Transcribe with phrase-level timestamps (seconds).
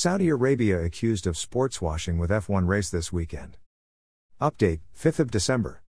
[0.00, 3.56] Saudi Arabia accused of sports washing with F1 race this weekend.
[4.40, 5.82] Update 5th of December.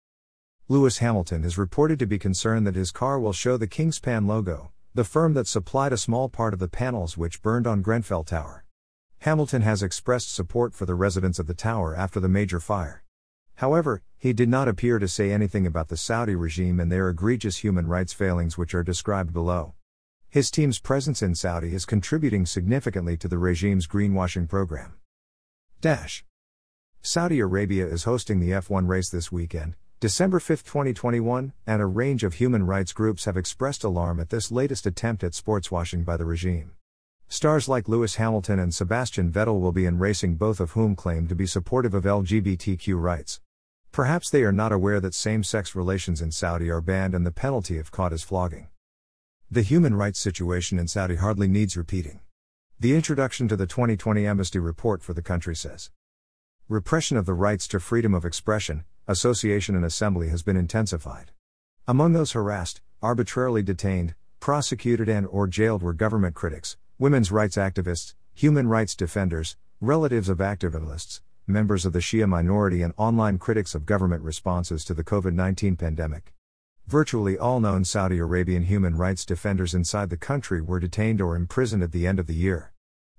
[0.70, 4.72] Lewis Hamilton is reported to be concerned that his car will show the Kingspan logo,
[4.96, 8.64] the firm that supplied a small part of the panels which burned on Grenfell Tower.
[9.20, 13.04] Hamilton has expressed support for the residents of the tower after the major fire.
[13.56, 17.58] However, he did not appear to say anything about the Saudi regime and their egregious
[17.58, 19.74] human rights failings, which are described below.
[20.30, 24.96] His team's presence in Saudi is contributing significantly to the regime's greenwashing program.
[25.80, 26.26] Dash.
[27.02, 32.26] Saudi Arabia is hosting the F1 race this weekend, December 5, 2021, and a range
[32.26, 36.18] of human rights groups have expressed alarm at this latest attempt at sports washing by
[36.18, 36.72] the regime.
[37.30, 41.30] Stars like Lewis Hamilton and Sebastian Vettel will be in racing, both of whom claim
[41.30, 43.40] to be supportive of LGBTQ rights.
[43.94, 47.32] Perhaps they are not aware that same sex relations in Saudi are banned and the
[47.32, 48.68] penalty if caught is flogging.
[49.50, 52.20] The human rights situation in Saudi hardly needs repeating.
[52.82, 55.90] The introduction to the 2020 Amnesty Report for the country says
[56.68, 61.32] Repression of the rights to freedom of expression, association, and assembly has been intensified.
[61.88, 68.16] Among those harassed, arbitrarily detained, prosecuted, and or jailed were government critics, women's rights activists,
[68.34, 73.86] human rights defenders, relatives of activists, members of the Shia minority, and online critics of
[73.86, 76.34] government responses to the COVID 19 pandemic.
[76.88, 81.84] Virtually all known Saudi Arabian human rights defenders inside the country were detained or imprisoned
[81.84, 82.72] at the end of the year.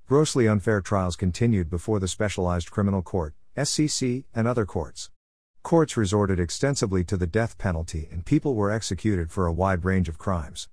[0.06, 5.10] Grossly unfair trials continued before the Specialized Criminal Court, SCC, and other courts.
[5.62, 10.08] Courts resorted extensively to the death penalty and people were executed for a wide range
[10.08, 10.70] of crimes.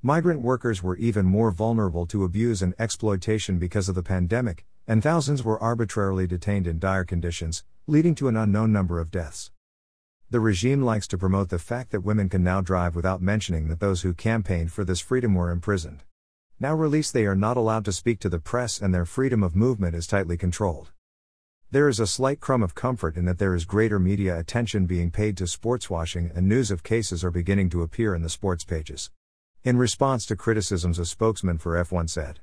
[0.00, 5.02] Migrant workers were even more vulnerable to abuse and exploitation because of the pandemic, and
[5.02, 9.50] thousands were arbitrarily detained in dire conditions, leading to an unknown number of deaths.
[10.30, 13.80] The regime likes to promote the fact that women can now drive without mentioning that
[13.80, 16.02] those who campaigned for this freedom were imprisoned.
[16.60, 19.56] Now released, they are not allowed to speak to the press, and their freedom of
[19.56, 20.92] movement is tightly controlled.
[21.70, 25.10] There is a slight crumb of comfort in that there is greater media attention being
[25.10, 28.64] paid to sports washing, and news of cases are beginning to appear in the sports
[28.64, 29.10] pages.
[29.64, 32.40] In response to criticisms, a spokesman for F1 said,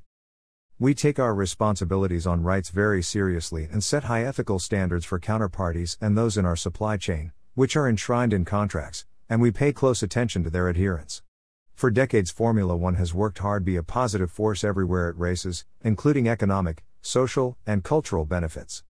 [0.79, 5.97] We take our responsibilities on rights very seriously and set high ethical standards for counterparties
[6.01, 10.03] and those in our supply chain, which are enshrined in contracts, and we pay close
[10.03, 11.23] attention to their adherence.
[11.73, 15.66] For decades, Formula One has worked hard to be a positive force everywhere it races,
[15.81, 18.83] including economic, social, and cultural benefits.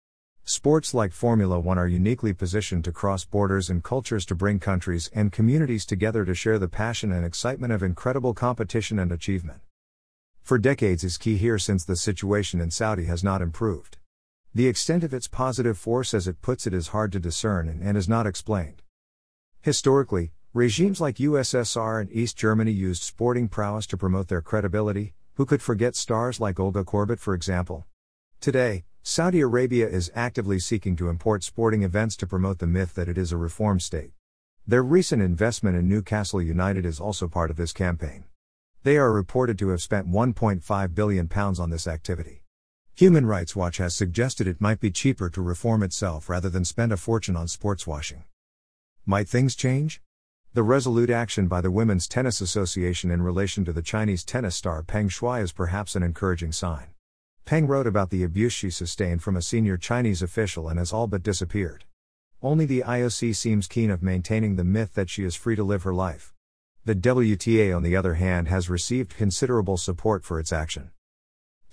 [0.44, 5.10] Sports like Formula One are uniquely positioned to cross borders and cultures to bring countries
[5.14, 9.60] and communities together to share the passion and excitement of incredible competition and achievement.
[10.42, 13.96] For decades is key here since the situation in Saudi has not improved.
[14.56, 17.82] The extent of its positive force, as it puts it, is hard to discern and,
[17.82, 18.82] and is not explained.
[19.62, 25.14] Historically, regimes like USSR and East Germany used sporting prowess to promote their credibility.
[25.34, 27.86] Who could forget stars like Olga Korbut, for example?
[28.40, 33.08] Today, Saudi Arabia is actively seeking to import sporting events to promote the myth that
[33.08, 34.12] it is a reform state.
[34.64, 38.22] Their recent investment in Newcastle United is also part of this campaign.
[38.84, 42.43] They are reported to have spent 1.5 billion pounds on this activity.
[42.96, 46.92] Human Rights Watch has suggested it might be cheaper to reform itself rather than spend
[46.92, 48.22] a fortune on sports washing.
[49.04, 50.00] Might things change?
[50.52, 54.84] The resolute action by the Women's Tennis Association in relation to the Chinese tennis star
[54.84, 56.86] Peng Shuai is perhaps an encouraging sign.
[57.44, 61.08] Peng wrote about the abuse she sustained from a senior Chinese official and has all
[61.08, 61.86] but disappeared.
[62.40, 65.82] Only the IOC seems keen of maintaining the myth that she is free to live
[65.82, 66.32] her life.
[66.84, 70.92] The WTA, on the other hand, has received considerable support for its action.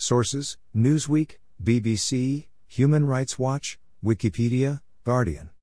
[0.01, 5.51] Sources Newsweek, BBC, Human Rights Watch, Wikipedia, Guardian.